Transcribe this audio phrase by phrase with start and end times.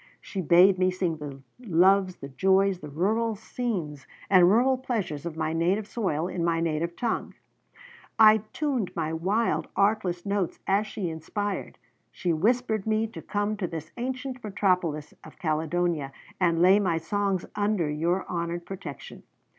[0.19, 5.37] She bade me sing the loves, the joys, the rural scenes and rural pleasures of
[5.37, 7.35] my native soil in my native tongue.
[8.17, 11.77] I tuned my wild, artless notes as she inspired.
[12.11, 17.45] She whispered me to come to this ancient metropolis of Caledonia and lay my songs
[17.55, 19.21] under your honored protection.